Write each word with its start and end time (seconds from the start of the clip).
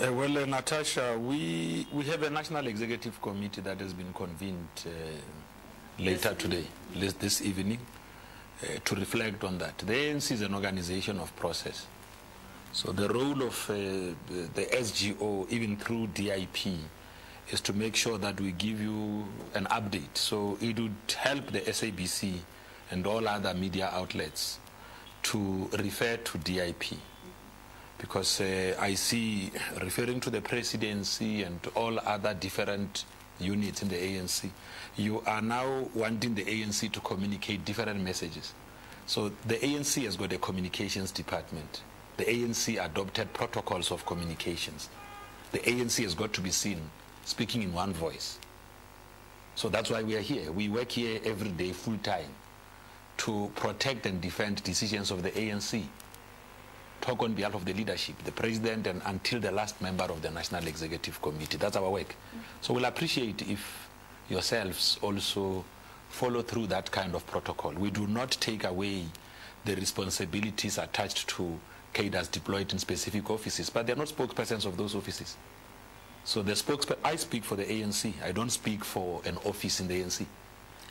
Uh, 0.00 0.10
well, 0.10 0.38
uh, 0.38 0.46
Natasha, 0.46 1.18
we, 1.18 1.86
we 1.92 2.02
have 2.04 2.22
a 2.22 2.30
National 2.30 2.66
Executive 2.66 3.20
Committee 3.20 3.60
that 3.60 3.78
has 3.80 3.92
been 3.92 4.10
convened 4.14 4.66
uh, 4.86 6.02
later 6.02 6.30
this 6.30 6.38
today, 6.42 6.66
evening. 6.96 7.14
this 7.20 7.42
evening, 7.42 7.78
uh, 8.62 8.66
to 8.86 8.94
reflect 8.94 9.44
on 9.44 9.58
that. 9.58 9.76
The 9.76 9.92
ANC 9.92 10.32
is 10.32 10.40
an 10.40 10.54
organization 10.54 11.18
of 11.18 11.34
process. 11.36 11.86
So 12.72 12.92
the 12.92 13.06
role 13.06 13.42
of 13.42 13.66
uh, 13.68 13.74
the 13.74 14.66
SGO, 14.72 15.50
even 15.50 15.76
through 15.76 16.06
DIP, 16.14 16.58
is 17.50 17.60
to 17.60 17.74
make 17.74 17.94
sure 17.94 18.16
that 18.16 18.40
we 18.40 18.52
give 18.52 18.80
you 18.80 19.26
an 19.54 19.66
update. 19.66 20.16
So 20.16 20.56
it 20.62 20.80
would 20.80 20.94
help 21.18 21.48
the 21.50 21.60
SABC 21.60 22.38
and 22.92 23.06
all 23.06 23.28
other 23.28 23.52
media 23.52 23.90
outlets 23.92 24.58
to 25.24 25.68
refer 25.78 26.16
to 26.16 26.38
DIP. 26.38 26.84
because 28.02 28.40
uh, 28.42 28.74
I 28.80 28.94
see, 28.94 29.52
referring 29.80 30.18
to 30.20 30.28
the 30.28 30.42
presidency 30.42 31.44
and 31.44 31.60
all 31.76 32.00
other 32.00 32.34
different 32.34 33.04
units 33.38 33.80
in 33.82 33.88
the 33.88 33.94
ANC, 33.94 34.50
you 34.96 35.22
are 35.24 35.40
now 35.40 35.88
wanting 35.94 36.34
the 36.34 36.42
ANC 36.44 36.90
to 36.90 36.98
communicate 37.00 37.64
different 37.64 38.00
messages. 38.00 38.54
So 39.06 39.30
the 39.46 39.54
ANC 39.54 40.02
has 40.04 40.16
got 40.16 40.32
a 40.32 40.38
communications 40.38 41.12
department. 41.12 41.82
The 42.16 42.24
ANC 42.24 42.84
adopted 42.84 43.32
protocols 43.32 43.92
of 43.92 44.04
communications. 44.04 44.88
The 45.52 45.60
ANC 45.60 46.02
has 46.02 46.16
got 46.16 46.32
to 46.32 46.40
be 46.40 46.50
seen 46.50 46.80
speaking 47.24 47.62
in 47.62 47.72
one 47.72 47.92
voice. 47.92 48.38
So 49.54 49.68
that's 49.68 49.90
why 49.90 50.02
we 50.02 50.16
are 50.16 50.20
here. 50.20 50.50
We 50.50 50.68
work 50.68 50.90
here 50.90 51.20
every 51.24 51.50
day, 51.50 51.70
full 51.70 51.98
time, 51.98 52.30
to 53.18 53.48
protect 53.54 54.06
and 54.06 54.20
defend 54.20 54.60
decisions 54.64 55.12
of 55.12 55.22
the 55.22 55.30
ANC. 55.30 55.84
talk 57.02 57.22
on 57.24 57.34
behalf 57.34 57.54
of 57.54 57.64
the 57.66 57.74
leadership, 57.74 58.14
the 58.24 58.32
president, 58.32 58.86
and 58.86 59.02
until 59.04 59.40
the 59.40 59.50
last 59.50 59.80
member 59.82 60.04
of 60.04 60.22
the 60.22 60.30
National 60.30 60.66
Executive 60.66 61.20
Committee. 61.20 61.58
That's 61.58 61.76
our 61.76 61.90
work. 61.90 62.14
So 62.62 62.72
we'll 62.72 62.84
appreciate 62.86 63.42
if 63.50 63.88
yourselves 64.30 64.98
also 65.02 65.64
follow 66.08 66.42
through 66.42 66.68
that 66.68 66.90
kind 66.90 67.14
of 67.14 67.26
protocol. 67.26 67.72
We 67.72 67.90
do 67.90 68.06
not 68.06 68.30
take 68.40 68.64
away 68.64 69.04
the 69.64 69.74
responsibilities 69.76 70.78
attached 70.78 71.28
to 71.30 71.58
cadres 71.92 72.28
deployed 72.28 72.72
in 72.72 72.78
specific 72.78 73.28
offices, 73.28 73.68
but 73.68 73.86
they're 73.86 73.96
not 73.96 74.08
spokespersons 74.08 74.64
of 74.64 74.76
those 74.76 74.94
offices. 74.94 75.36
So 76.24 76.40
the 76.42 76.52
spokesperson, 76.52 76.98
I 77.04 77.16
speak 77.16 77.44
for 77.44 77.56
the 77.56 77.64
ANC. 77.64 78.12
I 78.24 78.30
don't 78.30 78.50
speak 78.50 78.84
for 78.84 79.20
an 79.24 79.36
office 79.44 79.80
in 79.80 79.88
the 79.88 80.00
ANC. 80.02 80.24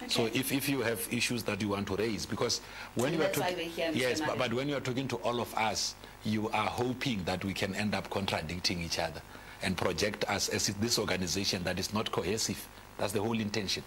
Okay. 0.04 0.12
So 0.12 0.26
if, 0.28 0.52
if 0.52 0.68
you 0.68 0.82
have 0.82 1.06
issues 1.12 1.44
that 1.44 1.62
you 1.62 1.70
want 1.70 1.88
to 1.88 1.96
raise, 1.96 2.26
because 2.26 2.62
when 2.96 3.12
so 3.14 3.18
you 3.20 3.24
are 3.24 3.30
talking, 3.30 3.72
yes, 3.76 4.20
but, 4.22 4.38
but 4.38 4.54
when 4.54 4.68
you 4.68 4.76
are 4.76 4.80
talking 4.82 5.08
to 5.10 5.16
all 5.18 5.40
of 5.40 5.54
us, 5.56 5.96
you 6.24 6.50
are 6.50 6.68
hoping 6.68 7.24
that 7.26 7.46
we 7.46 7.54
can 7.54 7.76
end 7.76 7.94
up 7.94 8.10
contradicting 8.10 8.82
each 8.82 9.00
other 9.00 9.22
and 9.62 9.78
project 9.78 10.24
us 10.26 10.50
as 10.50 10.68
this 10.68 10.98
organization 10.98 11.64
that 11.64 11.78
is 11.78 11.94
not 11.94 12.12
cohesive. 12.12 12.68
That's 12.98 13.14
the 13.14 13.22
whole 13.22 13.38
intention. 13.40 13.84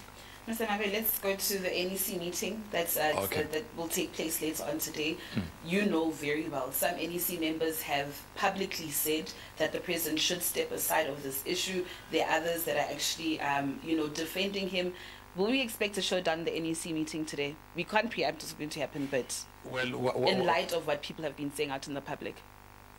Mr. 0.47 0.67
Mabe, 0.69 0.93
let's 0.93 1.19
go 1.21 1.35
to 1.35 1.55
the 1.59 1.71
NEC 1.73 2.21
meeting 2.21 2.63
that's, 2.71 2.99
uh, 2.99 3.15
okay. 3.17 3.45
that 3.51 3.65
will 3.79 3.89
take 3.89 4.13
place 4.13 4.43
later 4.43 4.63
on 4.69 4.79
today. 4.79 5.17
Hmm. 5.33 5.41
You 5.67 5.87
know 5.87 6.11
very 6.11 6.47
well, 6.49 6.71
some 6.71 6.97
NEC 7.01 7.41
members 7.41 7.81
have 7.81 8.13
publicly 8.37 8.91
said 8.91 9.33
that 9.57 9.73
the 9.73 9.81
president 9.81 10.21
should 10.21 10.43
step 10.43 10.71
aside 10.71 11.07
of 11.09 11.23
this 11.23 11.43
issue. 11.47 11.85
There 12.11 12.27
are 12.27 12.37
others 12.37 12.65
that 12.65 12.77
are 12.77 12.93
actually, 12.93 13.41
um, 13.41 13.81
you 13.83 13.97
know, 13.97 14.07
defending 14.07 14.69
him. 14.69 14.93
Will 15.37 15.49
we 15.51 15.61
expect 15.63 15.99
a 15.99 16.03
showdown 16.03 16.41
at 16.41 16.45
the 16.47 16.61
NEC 16.61 16.93
meeting 16.95 17.25
today? 17.25 17.57
We 17.75 17.83
can't 17.83 18.09
preempt 18.09 18.43
what's 18.43 18.53
going 18.53 18.71
to 18.71 18.81
happen, 18.81 19.09
but 19.11 19.35
well, 19.69 19.87
wh 19.87 20.15
wh 20.15 20.29
in 20.29 20.47
light 20.47 20.73
of 20.73 20.87
what 20.87 21.03
people 21.03 21.25
have 21.25 21.37
been 21.37 21.53
saying 21.53 21.71
out 21.71 21.89
in 21.89 21.95
the 21.95 22.01
public. 22.01 22.37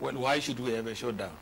Well, 0.00 0.12
why 0.16 0.38
should 0.40 0.60
we 0.60 0.72
have 0.74 0.86
a 0.86 0.94
showdown? 0.94 1.32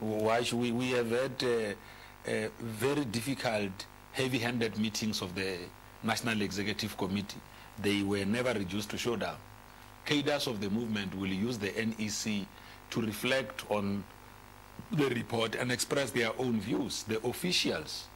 Why 0.00 0.42
should 0.42 0.58
we? 0.60 0.72
We 0.72 0.92
have 0.92 1.10
had 1.10 1.44
uh, 1.44 2.30
uh, 2.30 2.48
very 2.58 3.04
difficult, 3.04 3.84
heavy-handed 4.12 4.78
meetings 4.78 5.20
of 5.20 5.34
the 5.34 5.58
National 6.02 6.40
Executive 6.40 6.96
Committee. 6.96 7.40
They 7.78 8.02
were 8.02 8.24
never 8.24 8.54
reduced 8.54 8.88
to 8.90 8.96
showdown. 8.98 9.36
Cadres 10.06 10.46
of 10.46 10.62
the 10.62 10.70
movement 10.70 11.14
will 11.14 11.28
use 11.46 11.58
the 11.58 11.70
NEC 11.72 12.46
to 12.88 13.02
reflect 13.02 13.70
on 13.70 14.02
the 14.90 15.04
report 15.10 15.54
and 15.54 15.70
express 15.70 16.12
their 16.12 16.30
own 16.38 16.60
views. 16.60 17.02
The 17.02 17.20
officials 17.26 18.06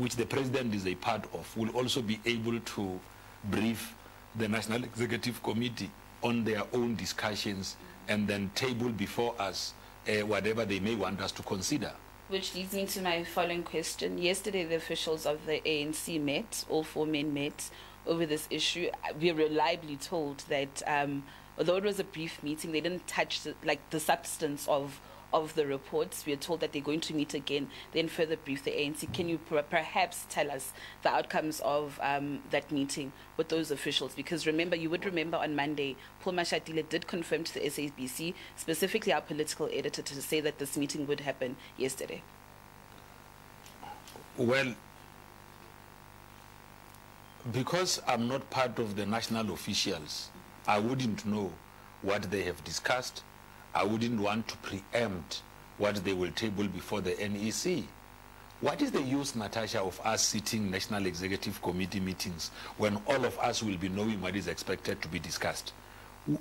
which 0.00 0.16
the 0.16 0.24
president 0.26 0.74
is 0.74 0.86
a 0.86 0.94
part 0.96 1.24
of, 1.34 1.56
will 1.56 1.68
also 1.70 2.00
be 2.00 2.18
able 2.24 2.58
to 2.60 2.98
brief 3.44 3.94
the 4.36 4.48
National 4.48 4.82
Executive 4.82 5.42
Committee 5.42 5.90
on 6.22 6.42
their 6.42 6.62
own 6.72 6.94
discussions 6.96 7.76
and 8.08 8.26
then 8.26 8.50
table 8.54 8.88
before 8.88 9.34
us 9.40 9.74
uh, 10.08 10.24
whatever 10.26 10.64
they 10.64 10.80
may 10.80 10.94
want 10.94 11.20
us 11.20 11.30
to 11.32 11.42
consider. 11.42 11.92
Which 12.28 12.54
leads 12.54 12.72
me 12.74 12.86
to 12.86 13.02
my 13.02 13.24
following 13.24 13.62
question. 13.62 14.16
Yesterday, 14.16 14.64
the 14.64 14.76
officials 14.76 15.26
of 15.26 15.44
the 15.46 15.60
ANC 15.66 16.18
met, 16.20 16.64
all 16.70 16.82
four 16.84 17.04
men 17.06 17.34
met 17.34 17.70
over 18.06 18.24
this 18.24 18.46
issue. 18.50 18.88
We 19.20 19.32
were 19.32 19.38
reliably 19.44 19.96
told 19.96 20.44
that 20.48 20.82
um, 20.86 21.24
although 21.58 21.76
it 21.76 21.84
was 21.84 22.00
a 22.00 22.04
brief 22.04 22.42
meeting, 22.42 22.72
they 22.72 22.80
didn't 22.80 23.06
touch 23.06 23.42
the, 23.42 23.54
like 23.64 23.80
the 23.90 24.00
substance 24.00 24.66
of 24.66 24.98
of 25.32 25.54
the 25.54 25.66
reports. 25.66 26.26
We 26.26 26.32
are 26.32 26.36
told 26.36 26.60
that 26.60 26.72
they're 26.72 26.82
going 26.82 27.00
to 27.00 27.14
meet 27.14 27.34
again, 27.34 27.68
then 27.92 28.08
further 28.08 28.36
brief 28.36 28.64
the 28.64 28.72
ANC. 28.72 29.12
Can 29.12 29.28
you 29.28 29.38
per 29.38 29.62
perhaps 29.62 30.26
tell 30.28 30.50
us 30.50 30.72
the 31.02 31.10
outcomes 31.10 31.60
of 31.60 31.98
um, 32.02 32.40
that 32.50 32.70
meeting 32.70 33.12
with 33.36 33.48
those 33.48 33.70
officials? 33.70 34.14
Because 34.14 34.46
remember, 34.46 34.76
you 34.76 34.90
would 34.90 35.04
remember 35.04 35.38
on 35.38 35.54
Monday, 35.54 35.96
Paul 36.20 36.34
Mashatile 36.34 36.88
did 36.88 37.06
confirm 37.06 37.44
to 37.44 37.54
the 37.54 37.60
SABC, 37.60 38.34
specifically 38.56 39.12
our 39.12 39.20
political 39.20 39.68
editor, 39.72 40.02
to 40.02 40.22
say 40.22 40.40
that 40.40 40.58
this 40.58 40.76
meeting 40.76 41.06
would 41.06 41.20
happen 41.20 41.56
yesterday. 41.76 42.22
Well, 44.36 44.74
because 47.52 48.02
I'm 48.06 48.28
not 48.28 48.48
part 48.50 48.78
of 48.78 48.96
the 48.96 49.06
national 49.06 49.50
officials, 49.52 50.28
I 50.66 50.78
wouldn't 50.78 51.24
know 51.26 51.52
what 52.02 52.30
they 52.30 52.42
have 52.44 52.62
discussed 52.64 53.22
I 53.74 53.84
wouldn't 53.84 54.20
want 54.20 54.48
to 54.48 54.56
preempt 54.58 55.42
what 55.78 55.96
they 56.04 56.12
will 56.12 56.30
table 56.32 56.64
before 56.66 57.00
the 57.00 57.10
NEC. 57.16 57.84
What 58.60 58.82
is 58.82 58.90
the 58.90 59.00
use, 59.00 59.34
Natasha, 59.36 59.80
of 59.80 59.98
us 60.04 60.24
sitting 60.24 60.70
National 60.70 61.06
Executive 61.06 61.62
Committee 61.62 62.00
meetings 62.00 62.50
when 62.76 62.96
all 63.06 63.24
of 63.24 63.38
us 63.38 63.62
will 63.62 63.76
be 63.78 63.88
knowing 63.88 64.20
what 64.20 64.36
is 64.36 64.48
expected 64.48 65.00
to 65.00 65.08
be 65.08 65.18
discussed? 65.18 65.72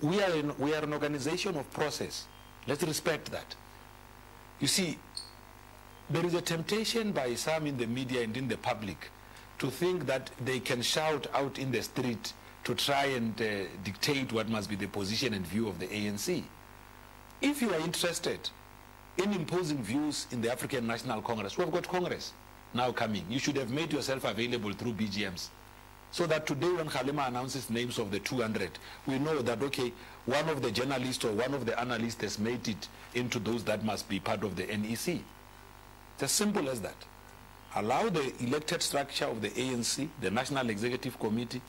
We 0.01 0.21
are, 0.21 0.31
in, 0.35 0.53
we 0.57 0.73
are 0.73 0.83
an 0.83 0.91
organization 0.91 1.55
of 1.55 1.71
process. 1.71 2.25
Let's 2.67 2.83
respect 2.83 3.31
that. 3.31 3.55
You 4.59 4.67
see, 4.67 4.97
there 6.09 6.25
is 6.25 6.33
a 6.33 6.41
temptation 6.41 7.13
by 7.13 7.35
some 7.35 7.67
in 7.67 7.77
the 7.77 7.87
media 7.87 8.23
and 8.23 8.35
in 8.35 8.49
the 8.49 8.57
public 8.57 9.09
to 9.59 9.69
think 9.69 10.05
that 10.07 10.29
they 10.43 10.59
can 10.59 10.81
shout 10.81 11.27
out 11.33 11.57
in 11.59 11.71
the 11.71 11.81
street 11.83 12.33
to 12.65 12.75
try 12.75 13.05
and 13.05 13.39
uh, 13.41 13.45
dictate 13.83 14.33
what 14.33 14.49
must 14.49 14.69
be 14.69 14.75
the 14.75 14.87
position 14.87 15.33
and 15.33 15.47
view 15.47 15.69
of 15.69 15.79
the 15.79 15.87
ANC. 15.87 16.43
If 17.41 17.61
you 17.61 17.73
are 17.73 17.79
interested 17.79 18.49
in 19.17 19.31
imposing 19.31 19.81
views 19.81 20.27
in 20.31 20.41
the 20.41 20.51
African 20.51 20.85
National 20.85 21.21
Congress, 21.21 21.57
we've 21.57 21.71
got 21.71 21.87
Congress 21.87 22.33
now 22.73 22.91
coming. 22.91 23.25
You 23.29 23.39
should 23.39 23.55
have 23.55 23.71
made 23.71 23.93
yourself 23.93 24.25
available 24.25 24.73
through 24.73 24.93
BGMs. 24.95 25.47
So 26.11 26.25
that 26.27 26.45
today 26.47 26.69
when 26.69 26.87
Halima 26.87 27.23
announces 27.27 27.69
names 27.69 27.97
of 27.97 28.11
the 28.11 28.19
200, 28.19 28.71
we 29.07 29.19
know 29.19 29.41
that, 29.41 29.61
okay, 29.63 29.93
one 30.25 30.49
of 30.49 30.61
the 30.61 30.69
journalists 30.71 31.23
or 31.23 31.31
one 31.31 31.53
of 31.53 31.65
the 31.65 31.79
analysts 31.79 32.19
has 32.23 32.39
made 32.39 32.67
it 32.67 32.89
into 33.13 33.39
those 33.39 33.63
that 33.65 33.85
must 33.85 34.09
be 34.09 34.19
part 34.19 34.43
of 34.43 34.55
the 34.57 34.65
NEC. 34.65 35.07
It's 36.15 36.23
as 36.23 36.31
simple 36.31 36.67
as 36.67 36.81
that. 36.81 36.95
Allow 37.75 38.09
the 38.09 38.33
elected 38.43 38.81
structure 38.81 39.25
of 39.25 39.41
the 39.41 39.49
ANC, 39.51 40.09
the 40.19 40.29
National 40.31 40.69
Executive 40.69 41.17
Committee, 41.19 41.61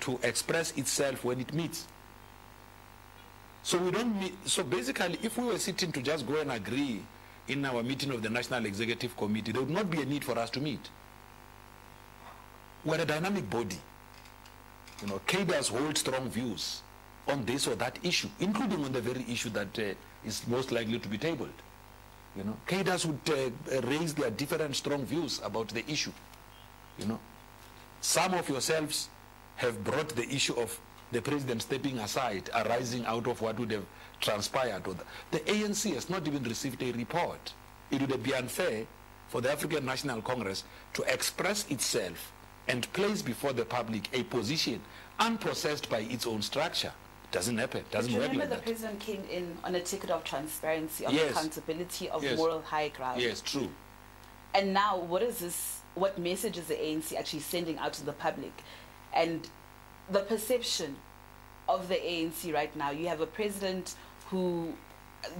to 0.00 0.18
express 0.22 0.76
itself 0.76 1.24
when 1.24 1.40
it 1.40 1.54
meets. 1.54 1.86
So 3.64 3.78
we 3.78 3.90
don't 3.90 4.20
meet, 4.20 4.34
so 4.46 4.62
basically 4.62 5.18
if 5.22 5.38
we 5.38 5.44
were 5.46 5.58
sitting 5.58 5.90
to 5.92 6.02
just 6.02 6.26
go 6.28 6.38
and 6.38 6.52
agree 6.52 7.00
in 7.48 7.64
our 7.64 7.82
meeting 7.82 8.10
of 8.10 8.22
the 8.22 8.28
National 8.28 8.66
Executive 8.66 9.16
Committee, 9.16 9.52
there 9.52 9.62
would 9.62 9.70
not 9.70 9.88
be 9.90 10.02
a 10.02 10.04
need 10.04 10.22
for 10.22 10.38
us 10.38 10.50
to 10.50 10.60
meet. 10.60 10.90
We're 12.84 13.00
a 13.00 13.06
dynamic 13.06 13.48
body. 13.48 13.78
You 15.00 15.08
know, 15.08 15.20
CADAS 15.26 15.68
hold 15.70 15.96
strong 15.96 16.28
views 16.28 16.82
on 17.26 17.46
this 17.46 17.66
or 17.66 17.74
that 17.76 17.98
issue, 18.02 18.28
including 18.38 18.84
on 18.84 18.92
the 18.92 19.00
very 19.00 19.24
issue 19.30 19.48
that 19.50 19.78
uh, 19.78 19.94
is 20.26 20.46
most 20.46 20.70
likely 20.70 20.98
to 20.98 21.08
be 21.08 21.16
tabled. 21.16 21.48
You 22.36 22.44
know, 22.44 22.56
CADAS 22.66 23.06
would 23.06 23.20
uh, 23.76 23.80
raise 23.88 24.12
their 24.12 24.30
different 24.30 24.76
strong 24.76 25.06
views 25.06 25.40
about 25.42 25.68
the 25.68 25.90
issue. 25.90 26.12
You 26.98 27.06
know, 27.06 27.18
some 28.02 28.34
of 28.34 28.46
yourselves 28.46 29.08
have 29.56 29.82
brought 29.84 30.10
the 30.10 30.28
issue 30.28 30.52
of 30.52 30.78
the 31.12 31.22
president 31.22 31.62
stepping 31.62 31.98
aside 31.98 32.48
arising 32.54 33.04
out 33.06 33.26
of 33.26 33.40
what 33.40 33.58
would 33.58 33.70
have 33.70 33.84
transpired. 34.20 34.82
The, 34.84 34.96
the 35.38 35.40
ANC 35.40 35.92
has 35.94 36.08
not 36.08 36.26
even 36.26 36.42
received 36.44 36.82
a 36.82 36.92
report. 36.92 37.52
It 37.90 38.00
would 38.08 38.22
be 38.22 38.34
unfair 38.34 38.86
for 39.28 39.40
the 39.40 39.50
African 39.52 39.84
National 39.84 40.22
Congress 40.22 40.64
to 40.94 41.02
express 41.12 41.68
itself 41.70 42.32
and 42.68 42.90
place 42.94 43.20
before 43.22 43.52
the 43.52 43.64
public 43.64 44.08
a 44.16 44.22
position 44.24 44.80
unprocessed 45.20 45.88
by 45.88 46.00
its 46.00 46.26
own 46.26 46.40
structure. 46.42 46.92
Doesn't 47.30 47.58
happen. 47.58 47.84
Doesn't 47.90 48.12
Do 48.12 48.16
you 48.18 48.22
remember 48.22 48.42
like 48.46 48.48
the 48.50 48.54
that. 48.56 48.64
president 48.64 49.00
came 49.00 49.22
in 49.30 49.56
on 49.64 49.74
a 49.74 49.80
ticket 49.80 50.10
of 50.10 50.22
transparency, 50.24 51.04
of 51.04 51.12
yes. 51.12 51.30
accountability, 51.32 52.08
of 52.08 52.22
yes. 52.22 52.36
moral 52.38 52.62
high 52.62 52.88
ground. 52.88 53.20
Yes, 53.20 53.40
true. 53.40 53.68
And 54.54 54.72
now, 54.72 54.98
what 54.98 55.20
is 55.22 55.38
this? 55.40 55.80
What 55.96 56.16
message 56.16 56.58
is 56.58 56.66
the 56.66 56.74
ANC 56.74 57.16
actually 57.16 57.40
sending 57.40 57.76
out 57.78 57.92
to 57.94 58.04
the 58.06 58.12
public? 58.12 58.52
And 59.12 59.48
the 60.10 60.20
perception 60.20 60.96
of 61.68 61.88
the 61.88 61.94
ANC 61.94 62.52
right 62.52 62.74
now. 62.76 62.90
You 62.90 63.08
have 63.08 63.20
a 63.20 63.26
president 63.26 63.94
who, 64.30 64.72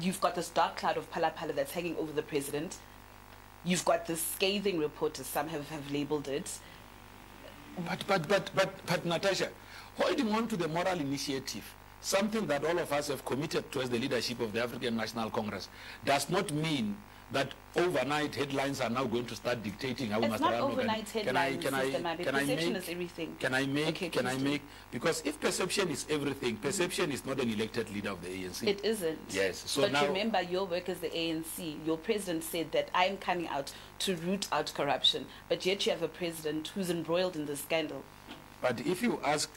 you've 0.01 0.21
got 0.21 0.35
this 0.35 0.49
dark 0.49 0.77
cloud 0.77 0.97
of 0.97 1.11
palapala 1.13 1.55
that's 1.55 1.73
hanging 1.73 1.97
over 1.97 2.13
the 2.13 2.23
president. 2.23 2.77
You've 3.65 3.85
got 3.85 4.07
this 4.07 4.21
scathing 4.23 4.79
report, 4.79 5.19
as 5.19 5.27
some 5.27 5.49
have, 5.49 5.69
have 5.71 5.91
labeled 5.91 6.29
it. 6.29 6.51
But, 7.87 8.05
but, 8.07 8.27
but, 8.29 8.51
but, 8.55 8.71
but, 8.87 9.05
Natasha, 9.05 9.49
holding 9.97 10.33
on 10.33 10.49
to 10.49 10.57
the 10.57 10.69
moral 10.69 10.99
initiative, 10.99 11.65
something 12.01 12.47
that 12.47 12.65
all 12.65 12.79
of 12.79 12.93
us 12.93 13.09
have 13.09 13.25
committed 13.25 13.71
towards 13.73 13.91
the 13.91 13.99
leadership 13.99 14.41
of 14.41 14.53
the 14.53 14.63
African 14.63 14.97
National 14.97 15.29
Congress, 15.31 15.69
does 16.05 16.29
not 16.31 16.51
mean 16.53 16.97
that 17.35 17.49
overnight 17.77 18.35
headlines 18.35 18.81
are 18.81 18.89
now 18.89 19.05
going 19.05 19.27
to 19.27 19.35
start 19.35 19.63
dictating 19.63 20.11
how 20.11 20.19
it's 20.19 20.27
we 20.27 20.31
must 20.31 20.41
not 20.43 20.53
run 20.53 20.63
overnight 20.63 21.05
can 21.13 21.37
I 21.37 21.57
can 21.57 21.75
I 21.75 21.91
can 21.91 22.07
I, 22.07 22.17
can 22.17 22.35
I 22.35 22.45
make 22.45 22.61
is 22.61 22.89
everything. 22.89 23.37
can 23.41 23.53
I 23.55 23.67
make 23.67 23.89
okay, 23.89 24.09
can 24.09 24.27
I 24.27 24.37
do. 24.39 24.45
make 24.45 24.63
because 24.93 25.21
if 25.27 25.39
perception 25.41 25.89
is 25.91 26.07
everything 26.09 26.57
perception 26.57 27.11
is 27.11 27.27
not 27.27 27.41
an 27.41 27.51
elected 27.53 27.91
leader 27.93 28.11
of 28.13 28.23
the 28.23 28.29
ANC 28.29 28.67
it 28.67 28.85
isn't 28.85 29.19
yes 29.31 29.65
so 29.69 29.83
but 29.83 29.93
now, 29.93 30.07
remember 30.07 30.41
your 30.43 30.65
work 30.65 30.89
as 30.89 30.99
the 31.01 31.11
ANC 31.11 31.77
your 31.85 31.99
president 31.99 32.45
said 32.45 32.71
that 32.73 32.89
I 32.95 33.07
am 33.07 33.17
coming 33.19 33.49
out 33.49 33.73
to 34.01 34.15
root 34.15 34.47
out 34.53 34.73
corruption 34.75 35.27
but 35.49 35.67
yet 35.67 35.85
you 35.85 35.93
have 35.93 36.03
a 36.03 36.09
president 36.09 36.69
who's 36.69 36.89
embroiled 36.89 37.35
in 37.35 37.47
this 37.47 37.61
scandal 37.63 38.05
but 38.63 38.81
if 38.87 39.03
you 39.03 39.19
ask 39.25 39.49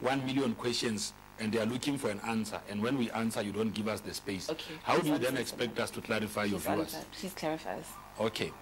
one 0.00 0.24
million 0.24 0.54
questions 0.54 1.12
and 1.40 1.52
they 1.52 1.58
are 1.60 1.66
looking 1.66 1.98
for 1.98 2.10
an 2.10 2.20
answer. 2.26 2.60
And 2.68 2.82
when 2.82 2.98
we 2.98 3.10
answer, 3.10 3.42
you 3.42 3.52
don't 3.52 3.72
give 3.72 3.88
us 3.88 4.00
the 4.00 4.14
space. 4.14 4.50
Okay. 4.50 4.74
How 4.82 4.94
He's 4.96 5.04
do 5.04 5.10
you 5.12 5.18
then 5.18 5.36
expect 5.36 5.78
us 5.78 5.90
to 5.92 6.00
clarify 6.00 6.42
He's 6.46 6.52
your 6.52 6.60
viewers? 6.60 6.94
Answered. 6.94 7.10
Please 7.12 7.32
clarify 7.34 7.76
us. 7.78 7.86
Okay. 8.20 8.52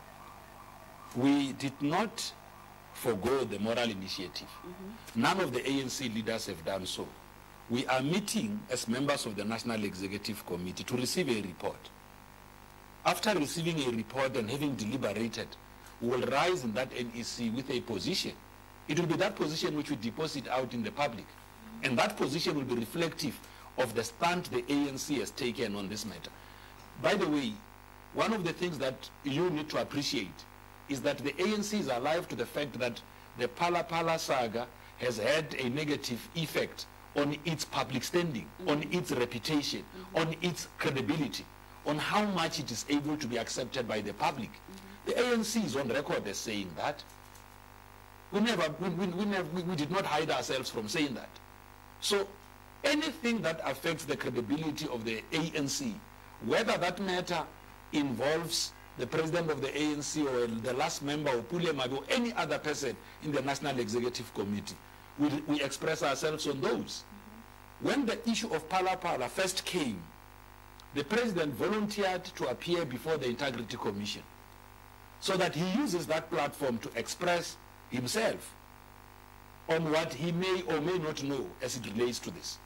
We 1.16 1.52
did 1.52 1.72
not 1.80 2.32
forego 2.94 3.44
the 3.44 3.58
moral 3.58 3.90
initiative. 3.90 4.48
Mm 4.64 4.74
-hmm. 4.74 5.16
None 5.28 5.40
of 5.44 5.50
the 5.54 5.60
ANC 5.72 5.98
leaders 6.16 6.46
have 6.46 6.62
done 6.64 6.86
so. 6.86 7.06
We 7.70 7.86
are 7.86 8.02
meeting 8.02 8.50
as 8.74 8.86
members 8.88 9.26
of 9.26 9.34
the 9.36 9.44
National 9.44 9.84
Executive 9.84 10.44
Committee 10.46 10.84
to 10.90 10.96
receive 10.96 11.28
a 11.28 11.40
report. 11.50 11.82
After 13.04 13.32
receiving 13.38 13.78
a 13.88 13.90
report 14.02 14.36
and 14.36 14.50
having 14.50 14.76
deliberated, 14.76 15.48
we 16.02 16.08
will 16.10 16.26
rise 16.42 16.64
in 16.66 16.72
that 16.74 16.90
NEC 17.08 17.34
with 17.56 17.70
a 17.70 17.80
position. 17.80 18.32
It 18.88 18.98
will 18.98 19.06
be 19.06 19.16
that 19.16 19.34
position 19.36 19.76
which 19.76 19.90
we 19.90 19.96
deposit 19.96 20.48
out 20.48 20.72
in 20.74 20.82
the 20.82 20.90
public. 20.90 21.26
And 21.82 21.96
that 21.98 22.16
position 22.16 22.56
will 22.56 22.64
be 22.64 22.74
reflective 22.74 23.38
of 23.78 23.94
the 23.94 24.04
stand 24.04 24.44
the 24.46 24.62
ANC 24.62 25.18
has 25.18 25.30
taken 25.30 25.74
on 25.76 25.88
this 25.88 26.04
matter. 26.04 26.30
By 27.00 27.14
the 27.14 27.26
way, 27.26 27.54
one 28.12 28.34
of 28.34 28.44
the 28.44 28.52
things 28.52 28.76
that 28.78 29.08
you 29.22 29.48
need 29.48 29.70
to 29.70 29.78
appreciate 29.80 30.44
is 30.88 31.00
that 31.02 31.18
the 31.18 31.32
ANC 31.34 31.78
is 31.78 31.86
alive 31.86 32.28
to 32.28 32.34
the 32.36 32.44
fact 32.44 32.78
that 32.80 33.00
the 33.38 33.48
Pala 33.48 33.82
Pala 33.84 34.18
saga 34.18 34.66
has 34.98 35.16
had 35.16 35.54
a 35.54 35.70
negative 35.70 36.28
effect 36.34 36.86
on 37.16 37.38
its 37.44 37.64
public 37.64 38.04
standing, 38.04 38.46
mm 38.60 38.66
-hmm. 38.66 38.70
on 38.72 38.78
its 38.92 39.10
reputation, 39.12 39.82
mm 39.82 40.04
-hmm. 40.04 40.20
on 40.20 40.34
its 40.42 40.68
credibility, 40.78 41.44
on 41.86 41.98
how 41.98 42.24
much 42.40 42.58
it 42.58 42.70
is 42.70 42.84
able 42.90 43.16
to 43.16 43.26
be 43.26 43.38
accepted 43.38 43.86
by 43.88 44.02
the 44.02 44.12
public. 44.12 44.50
Mm 44.50 44.72
-hmm. 44.72 45.06
The 45.06 45.14
ANC 45.32 45.64
is 45.64 45.76
on 45.76 45.88
record 45.88 46.26
as 46.28 46.38
saying 46.44 46.74
that. 46.76 47.04
We, 48.32 48.40
never, 48.40 48.68
we, 48.80 48.88
we, 48.98 49.06
we, 49.18 49.24
never, 49.24 49.48
we, 49.54 49.62
we 49.62 49.76
did 49.76 49.90
not 49.90 50.04
hide 50.06 50.30
ourselves 50.34 50.68
from 50.70 50.88
saying 50.88 51.14
that. 51.14 51.30
So 52.00 52.26
anything 52.84 53.42
that 53.42 53.60
affects 53.64 54.04
the 54.04 54.16
credibility 54.16 54.88
of 54.88 55.04
the 55.04 55.22
ANC, 55.32 55.92
whether 56.46 56.76
that 56.78 57.00
matter 57.00 57.42
involves 57.92 58.72
the 58.98 59.06
president 59.06 59.50
of 59.50 59.60
the 59.60 59.68
ANC 59.68 60.26
or 60.26 60.46
the 60.46 60.72
last 60.74 61.02
member 61.02 61.30
or 61.30 61.42
Pulemabi 61.42 61.96
or 61.98 62.04
any 62.08 62.32
other 62.34 62.58
person 62.58 62.96
in 63.22 63.32
the 63.32 63.42
National 63.42 63.78
Executive 63.78 64.32
Committee, 64.34 64.76
we, 65.18 65.28
we 65.46 65.62
express 65.62 66.02
ourselves 66.02 66.46
on 66.48 66.60
those. 66.60 67.04
When 67.80 68.04
the 68.06 68.18
issue 68.28 68.52
of 68.54 68.68
Palapala 68.68 69.28
first 69.28 69.64
came, 69.64 70.02
the 70.94 71.04
president 71.04 71.54
volunteered 71.54 72.24
to 72.24 72.48
appear 72.48 72.84
before 72.84 73.16
the 73.16 73.26
Integrity 73.26 73.76
Commission 73.76 74.22
so 75.20 75.36
that 75.36 75.54
he 75.54 75.70
uses 75.78 76.06
that 76.06 76.30
platform 76.30 76.78
to 76.78 76.90
express 76.96 77.56
himself. 77.90 78.54
on 79.70 79.90
what 79.92 80.12
he 80.12 80.32
may 80.32 80.62
or 80.62 80.80
may 80.80 80.98
not 80.98 81.22
know 81.22 81.46
as 81.62 81.76
it 81.76 81.86
relates 81.94 82.18
to 82.18 82.30
this. 82.32 82.58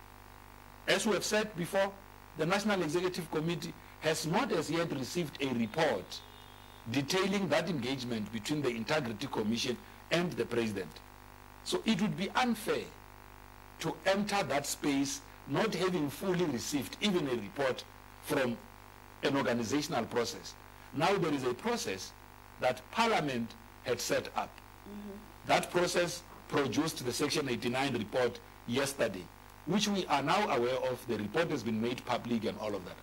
As 0.88 1.06
we 1.06 1.12
have 1.12 1.24
said 1.24 1.54
before, 1.54 1.92
the 2.38 2.46
National 2.46 2.82
Executive 2.82 3.30
Committee 3.30 3.74
has 4.00 4.26
not 4.26 4.50
as 4.52 4.70
yet 4.70 4.90
received 4.92 5.36
a 5.42 5.48
report 5.54 6.20
detailing 6.90 7.48
that 7.48 7.68
engagement 7.68 8.30
between 8.32 8.62
the 8.62 8.70
Integrity 8.70 9.26
Commission 9.26 9.76
and 10.10 10.32
the 10.32 10.44
President. 10.46 10.90
So 11.62 11.82
it 11.84 12.00
would 12.00 12.16
be 12.16 12.30
unfair 12.36 12.84
to 13.80 13.94
enter 14.06 14.42
that 14.42 14.66
space 14.66 15.20
not 15.46 15.74
having 15.74 16.08
fully 16.08 16.44
received 16.46 16.96
even 17.02 17.26
a 17.28 17.32
report 17.32 17.84
from 18.22 18.56
an 19.22 19.36
organizational 19.36 20.04
process. 20.06 20.54
Now 20.94 21.14
there 21.16 21.32
is 21.34 21.44
a 21.44 21.54
process 21.54 22.12
that 22.60 22.80
Parliament 22.92 23.54
had 23.84 24.00
set 24.00 24.28
up. 24.36 24.50
Mm 24.88 25.00
-hmm. 25.00 25.48
That 25.50 25.70
process 25.70 26.22
produced 26.48 27.04
the 27.04 27.12
Section 27.12 27.48
89 27.48 27.94
report 27.98 28.38
yesterday, 28.66 29.24
which 29.66 29.88
we 29.88 30.06
are 30.06 30.22
now 30.22 30.48
aware 30.54 30.74
of. 30.76 31.04
The 31.08 31.16
report 31.18 31.50
has 31.50 31.62
been 31.62 31.80
made 31.80 32.04
public 32.04 32.44
and 32.44 32.58
all 32.58 32.74
of 32.74 32.84
that. 32.84 32.96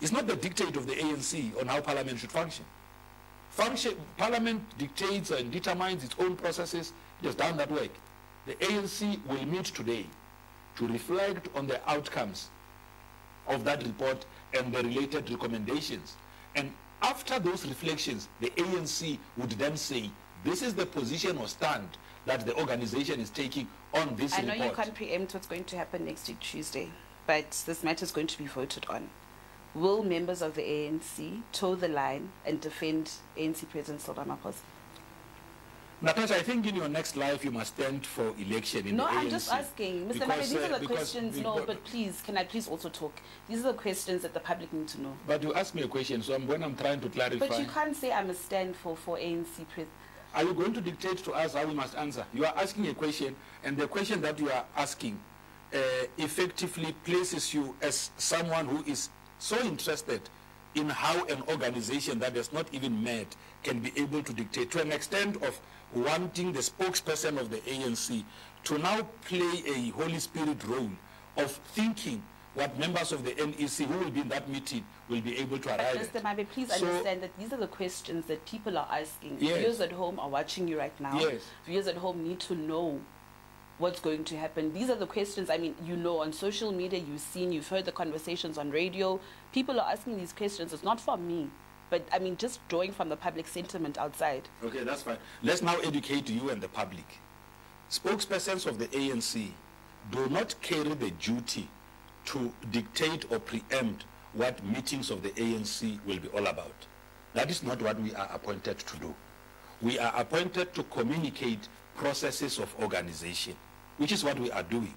It's 0.00 0.12
not 0.12 0.26
the 0.26 0.36
dictate 0.36 0.76
of 0.76 0.86
the 0.86 0.94
ANC 0.94 1.58
on 1.60 1.68
how 1.68 1.80
Parliament 1.80 2.18
should 2.18 2.32
function. 2.32 2.64
function 3.50 3.94
Parliament 4.16 4.62
dictates 4.78 5.30
and 5.30 5.50
determines 5.50 6.04
its 6.04 6.14
own 6.18 6.36
processes. 6.36 6.92
It 7.22 7.26
has 7.26 7.34
done 7.34 7.56
that 7.58 7.70
work. 7.70 7.90
The 8.46 8.54
ANC 8.54 9.24
will 9.26 9.44
meet 9.46 9.66
today 9.66 10.06
to 10.76 10.86
reflect 10.88 11.48
on 11.56 11.66
the 11.66 11.80
outcomes 11.90 12.48
of 13.46 13.64
that 13.64 13.82
report 13.86 14.26
and 14.54 14.74
the 14.74 14.82
related 14.82 15.30
recommendations. 15.30 16.16
And 16.56 16.72
after 17.02 17.38
those 17.38 17.66
reflections, 17.66 18.28
the 18.40 18.50
ANC 18.56 19.18
would 19.36 19.50
then 19.52 19.76
say, 19.76 20.10
this 20.42 20.60
is 20.62 20.74
the 20.74 20.84
position 20.86 21.38
or 21.38 21.46
stand 21.48 21.88
that 22.26 22.46
the 22.46 22.58
organization 22.58 23.20
is 23.20 23.30
taking 23.30 23.68
on 23.92 24.14
this 24.16 24.32
I 24.34 24.42
know 24.42 24.52
report. 24.52 24.68
you 24.70 24.74
can't 24.76 24.94
preempt 24.94 25.34
what's 25.34 25.46
going 25.46 25.64
to 25.64 25.76
happen 25.76 26.04
next 26.04 26.28
week 26.28 26.40
Tuesday, 26.40 26.90
but 27.26 27.62
this 27.66 27.82
matter 27.82 28.04
is 28.04 28.12
going 28.12 28.26
to 28.28 28.38
be 28.38 28.46
voted 28.46 28.86
on. 28.88 29.08
Will 29.74 30.02
members 30.02 30.40
of 30.40 30.54
the 30.54 30.62
ANC 30.62 31.42
toe 31.52 31.74
the 31.74 31.88
line 31.88 32.30
and 32.46 32.60
defend 32.60 33.10
ANC 33.36 33.68
President 33.68 34.00
Cyril 34.00 34.24
Ramaphosa? 34.24 34.60
Natasha, 36.00 36.36
I 36.36 36.40
think 36.42 36.66
in 36.66 36.76
your 36.76 36.88
next 36.88 37.16
life 37.16 37.44
you 37.44 37.50
must 37.50 37.74
stand 37.76 38.04
for 38.04 38.34
election 38.38 38.86
in 38.86 38.96
no, 38.96 39.04
the 39.04 39.10
ANC. 39.10 39.14
No, 39.14 39.20
I'm 39.20 39.30
just 39.30 39.50
asking. 39.52 40.06
Mr. 40.08 40.12
Because, 40.12 40.30
Nabe, 40.30 40.40
these 40.52 40.70
uh, 40.70 40.74
are 40.74 40.78
the 40.78 40.86
questions. 40.86 41.38
No, 41.38 41.64
but 41.66 41.84
please, 41.84 42.22
can 42.24 42.36
I 42.36 42.44
please 42.44 42.68
also 42.68 42.88
talk? 42.88 43.20
These 43.48 43.60
are 43.60 43.72
the 43.72 43.78
questions 43.78 44.22
that 44.22 44.34
the 44.34 44.40
public 44.40 44.72
need 44.72 44.86
to 44.88 45.00
know. 45.00 45.14
But 45.26 45.42
you 45.42 45.54
asked 45.54 45.74
me 45.74 45.82
a 45.82 45.88
question, 45.88 46.22
so 46.22 46.34
I'm, 46.34 46.46
when 46.46 46.62
I'm 46.62 46.76
trying 46.76 47.00
to 47.00 47.08
clarify... 47.08 47.48
But 47.48 47.58
you 47.58 47.66
can't 47.66 47.96
say 47.96 48.12
I 48.12 48.22
must 48.24 48.44
stand 48.44 48.76
for, 48.76 48.96
for 48.96 49.16
ANC... 49.18 49.46
Pre 49.74 49.86
Are 50.34 50.42
you 50.42 50.52
going 50.52 50.72
to 50.72 50.80
dictate 50.80 51.18
to 51.18 51.32
us 51.32 51.54
how 51.54 51.64
we 51.66 51.74
must 51.74 51.94
answer? 51.94 52.26
You 52.34 52.44
are 52.44 52.54
asking 52.56 52.88
a 52.88 52.94
question, 52.94 53.36
and 53.62 53.76
the 53.76 53.86
question 53.86 54.20
that 54.22 54.38
you 54.40 54.50
are 54.50 54.64
asking 54.76 55.20
uh, 55.72 55.78
effectively 56.18 56.92
places 57.04 57.54
you 57.54 57.74
as 57.80 58.10
someone 58.16 58.66
who 58.66 58.82
is 58.90 59.10
so 59.38 59.56
interested 59.64 60.20
in 60.74 60.88
how 60.90 61.24
an 61.26 61.42
organization 61.42 62.18
that 62.18 62.36
is 62.36 62.52
not 62.52 62.66
even 62.72 63.00
met 63.00 63.36
can 63.62 63.78
be 63.78 63.92
able 63.96 64.24
to 64.24 64.32
dictate 64.32 64.72
to 64.72 64.80
an 64.82 64.90
extent 64.90 65.36
of 65.44 65.60
wanting 65.94 66.50
the 66.52 66.58
spokesperson 66.58 67.38
of 67.38 67.50
the 67.50 67.58
ANC 67.58 68.24
to 68.64 68.76
now 68.78 69.02
play 69.24 69.62
a 69.68 69.90
Holy 69.90 70.18
Spirit 70.18 70.64
role 70.66 70.90
of 71.36 71.52
thinking 71.52 72.20
what 72.54 72.78
members 72.78 73.12
of 73.12 73.24
the 73.24 73.34
NEC 73.34 73.86
who 73.88 73.98
will 73.98 74.10
be 74.10 74.20
in 74.20 74.28
that 74.28 74.48
meeting 74.48 74.84
will 75.08 75.20
be 75.20 75.38
able 75.38 75.58
to 75.58 75.68
arrive 75.68 75.96
Mr. 76.12 76.22
Mabe, 76.22 76.46
please 76.50 76.72
so, 76.72 76.86
understand 76.86 77.22
that 77.22 77.36
these 77.38 77.52
are 77.52 77.56
the 77.56 77.66
questions 77.66 78.26
that 78.26 78.44
people 78.46 78.78
are 78.78 78.88
asking. 78.90 79.36
Yes. 79.40 79.58
Viewers 79.58 79.80
at 79.80 79.92
home 79.92 80.18
are 80.20 80.28
watching 80.28 80.68
you 80.68 80.78
right 80.78 80.98
now. 81.00 81.18
Yes. 81.18 81.42
Viewers 81.66 81.88
at 81.88 81.96
home 81.96 82.22
need 82.22 82.38
to 82.40 82.54
know 82.54 83.00
what's 83.78 83.98
going 83.98 84.22
to 84.24 84.36
happen. 84.36 84.72
These 84.72 84.88
are 84.88 84.94
the 84.94 85.06
questions, 85.06 85.50
I 85.50 85.58
mean, 85.58 85.74
you 85.84 85.96
know, 85.96 86.20
on 86.22 86.32
social 86.32 86.70
media, 86.70 87.00
you've 87.00 87.20
seen, 87.20 87.50
you've 87.50 87.66
heard 87.66 87.84
the 87.86 87.92
conversations 87.92 88.56
on 88.56 88.70
radio. 88.70 89.18
People 89.52 89.80
are 89.80 89.90
asking 89.90 90.16
these 90.16 90.32
questions. 90.32 90.72
It's 90.72 90.84
not 90.84 91.00
for 91.00 91.16
me. 91.16 91.48
But, 91.90 92.06
I 92.12 92.20
mean, 92.20 92.36
just 92.36 92.66
drawing 92.68 92.92
from 92.92 93.08
the 93.08 93.16
public 93.16 93.48
sentiment 93.48 93.98
outside. 93.98 94.48
Okay, 94.64 94.84
that's 94.84 95.02
fine. 95.02 95.18
Let's 95.42 95.60
now 95.60 95.76
educate 95.80 96.30
you 96.30 96.50
and 96.50 96.60
the 96.62 96.68
public. 96.68 97.04
Spokespersons 97.90 98.64
of 98.66 98.78
the 98.78 98.86
ANC 98.88 99.48
do 100.12 100.28
not 100.28 100.54
carry 100.62 100.94
the 100.94 101.10
duty 101.10 101.68
to 102.26 102.52
dictate 102.70 103.30
or 103.30 103.38
preempt 103.38 104.04
what 104.32 104.64
meetings 104.64 105.10
of 105.10 105.22
the 105.22 105.30
ANC 105.30 105.98
will 106.04 106.18
be 106.18 106.28
all 106.28 106.46
about. 106.46 106.74
That 107.34 107.50
is 107.50 107.62
not 107.62 107.80
what 107.82 108.00
we 108.00 108.14
are 108.14 108.28
appointed 108.32 108.78
to 108.78 108.98
do. 108.98 109.14
We 109.82 109.98
are 109.98 110.12
appointed 110.16 110.74
to 110.74 110.82
communicate 110.84 111.68
processes 111.96 112.58
of 112.58 112.74
organization, 112.80 113.54
which 113.98 114.12
is 114.12 114.24
what 114.24 114.38
we 114.38 114.50
are 114.50 114.62
doing. 114.62 114.94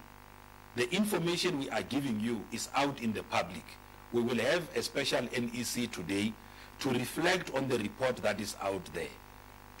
The 0.76 0.90
information 0.94 1.58
we 1.58 1.68
are 1.70 1.82
giving 1.82 2.20
you 2.20 2.44
is 2.52 2.68
out 2.74 3.00
in 3.00 3.12
the 3.12 3.22
public. 3.24 3.64
We 4.12 4.22
will 4.22 4.38
have 4.38 4.62
a 4.76 4.82
special 4.82 5.22
NEC 5.22 5.90
today 5.90 6.32
to 6.80 6.90
reflect 6.90 7.52
on 7.54 7.68
the 7.68 7.78
report 7.78 8.16
that 8.18 8.40
is 8.40 8.56
out 8.62 8.84
there, 8.94 9.08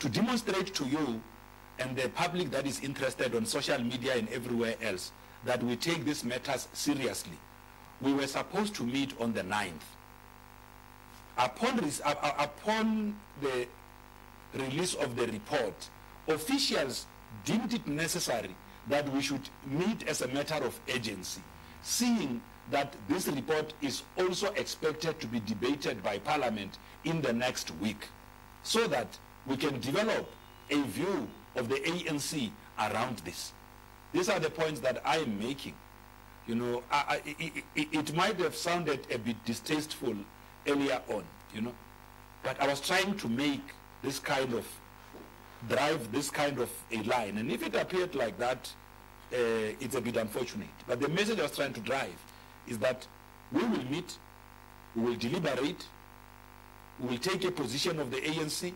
to 0.00 0.08
demonstrate 0.08 0.74
to 0.74 0.84
you 0.84 1.20
and 1.78 1.96
the 1.96 2.08
public 2.10 2.50
that 2.50 2.66
is 2.66 2.80
interested 2.80 3.34
on 3.36 3.46
social 3.46 3.78
media 3.78 4.16
and 4.16 4.28
everywhere 4.30 4.74
else 4.82 5.12
that 5.44 5.62
we 5.62 5.76
take 5.76 6.04
these 6.04 6.24
matters 6.24 6.68
seriously. 6.72 7.38
We 8.00 8.12
were 8.12 8.26
supposed 8.26 8.74
to 8.76 8.84
meet 8.84 9.12
on 9.20 9.32
the 9.32 9.42
9th. 9.42 9.72
Upon, 11.36 11.76
this, 11.76 12.00
uh, 12.04 12.14
upon 12.38 13.16
the 13.40 13.66
release 14.54 14.94
of 14.94 15.16
the 15.16 15.26
report, 15.28 15.88
officials 16.26 17.06
deemed 17.44 17.72
it 17.74 17.86
necessary 17.86 18.54
that 18.88 19.08
we 19.12 19.20
should 19.20 19.48
meet 19.66 20.06
as 20.08 20.22
a 20.22 20.28
matter 20.28 20.56
of 20.56 20.78
urgency, 20.92 21.42
seeing 21.82 22.40
that 22.70 22.94
this 23.08 23.28
report 23.28 23.72
is 23.80 24.02
also 24.18 24.48
expected 24.54 25.20
to 25.20 25.26
be 25.26 25.40
debated 25.40 26.02
by 26.02 26.18
Parliament 26.18 26.78
in 27.04 27.22
the 27.22 27.32
next 27.32 27.70
week, 27.76 28.08
so 28.62 28.86
that 28.88 29.18
we 29.46 29.56
can 29.56 29.78
develop 29.80 30.28
a 30.70 30.82
view 30.82 31.28
of 31.54 31.68
the 31.68 31.76
ANC 31.76 32.50
around 32.80 33.18
this. 33.18 33.52
These 34.12 34.28
are 34.28 34.40
the 34.40 34.50
points 34.50 34.80
that 34.80 35.02
I'm 35.04 35.38
making. 35.38 35.74
You 36.46 36.54
know, 36.54 36.82
I, 36.90 37.20
I, 37.38 37.62
it, 37.76 37.88
it 37.92 38.16
might 38.16 38.38
have 38.40 38.54
sounded 38.56 39.06
a 39.10 39.18
bit 39.18 39.36
distasteful 39.44 40.14
earlier 40.66 41.00
on, 41.10 41.24
you 41.54 41.60
know, 41.60 41.74
but 42.42 42.60
I 42.60 42.66
was 42.66 42.80
trying 42.80 43.16
to 43.18 43.28
make 43.28 43.62
this 44.02 44.18
kind 44.18 44.54
of 44.54 44.66
drive 45.68 46.10
this 46.12 46.30
kind 46.30 46.58
of 46.60 46.70
a 46.92 47.02
line. 47.02 47.36
And 47.36 47.50
if 47.50 47.64
it 47.66 47.74
appeared 47.74 48.14
like 48.14 48.38
that, 48.38 48.72
uh, 49.32 49.36
it's 49.80 49.94
a 49.96 50.00
bit 50.00 50.16
unfortunate. 50.16 50.68
But 50.86 51.00
the 51.00 51.08
message 51.08 51.38
I 51.40 51.42
was 51.42 51.56
trying 51.56 51.72
to 51.74 51.80
drive 51.80 52.14
is 52.66 52.78
that 52.78 53.06
we 53.52 53.62
will 53.64 53.84
meet, 53.90 54.16
we 54.94 55.02
will 55.02 55.16
deliberate, 55.16 55.84
we 57.00 57.08
will 57.08 57.18
take 57.18 57.44
a 57.44 57.50
position 57.50 57.98
of 57.98 58.10
the 58.10 58.18
ANC, 58.18 58.72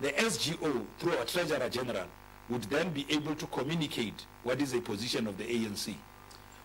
the 0.00 0.08
SGO 0.12 0.86
through 0.98 1.16
our 1.16 1.24
Treasurer 1.26 1.68
General 1.68 2.06
would 2.48 2.62
then 2.64 2.90
be 2.90 3.06
able 3.10 3.34
to 3.34 3.46
communicate 3.46 4.26
what 4.42 4.60
is 4.60 4.72
the 4.72 4.80
position 4.80 5.26
of 5.26 5.36
the 5.38 5.44
ANC. 5.44 5.94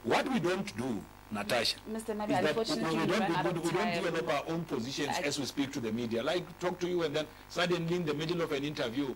What 0.03 0.31
we 0.31 0.39
don't 0.39 0.75
do, 0.77 1.01
Natasha, 1.31 1.77
Mr. 1.89 2.15
Nabi, 2.15 2.23
is 2.23 2.29
that 2.41 2.45
unfortunately 2.49 2.95
we, 2.97 3.05
we 3.05 3.07
don't, 3.07 3.29
we, 3.29 3.51
we, 3.51 3.59
we 3.65 3.71
don't 3.71 3.93
develop 3.93 4.33
our 4.33 4.43
own 4.49 4.63
positions 4.65 5.15
I, 5.17 5.21
as 5.21 5.39
we 5.39 5.45
speak 5.45 5.71
to 5.73 5.79
the 5.79 5.91
media. 5.91 6.21
Like 6.23 6.59
talk 6.59 6.79
to 6.79 6.87
you 6.89 7.03
and 7.03 7.15
then 7.15 7.25
suddenly 7.49 7.95
in 7.95 8.05
the 8.05 8.13
middle 8.13 8.41
of 8.41 8.51
an 8.51 8.63
interview, 8.65 9.13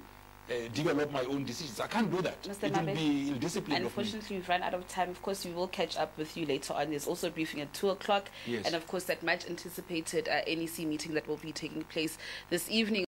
uh, 0.50 0.53
develop 0.74 1.12
my 1.12 1.22
own 1.24 1.43
decisions. 1.43 1.79
I 1.79 1.88
can't 1.88 2.10
do 2.10 2.22
that. 2.22 2.41
Mr. 2.43 2.65
It 2.65 2.74
Nabe, 2.74 2.86
will 2.88 2.93
be 2.93 3.29
ill-disciplined. 3.31 3.84
Unfortunately, 3.84 4.36
we've 4.38 4.48
run 4.48 4.62
out 4.62 4.74
of 4.75 4.88
time. 4.88 5.10
Of 5.10 5.19
course, 5.24 5.43
we 5.43 5.51
will 5.51 5.67
catch 5.67 5.98
up 5.98 6.15
with 6.19 6.38
you 6.38 6.45
later 6.45 6.74
on. 6.75 6.91
There's 6.91 7.07
also 7.07 7.27
a 7.29 7.31
briefing 7.31 7.62
at 7.62 7.74
2 7.74 7.89
o'clock. 7.89 8.29
Yes. 8.45 8.63
And, 8.67 8.75
of 8.75 8.86
course, 8.88 9.05
that 9.05 9.24
much 9.24 9.48
anticipated 9.50 10.29
uh, 10.29 10.41
NEC 10.48 10.86
meeting 10.86 11.15
that 11.15 11.27
will 11.27 11.38
be 11.38 11.51
taking 11.51 11.81
place 11.86 12.19
this 12.51 12.69
evening. 12.69 13.05